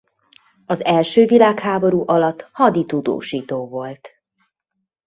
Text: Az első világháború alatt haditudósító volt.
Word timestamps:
Az 0.65 0.83
első 0.83 1.25
világháború 1.25 2.03
alatt 2.05 2.49
haditudósító 2.51 3.67
volt. 3.67 4.09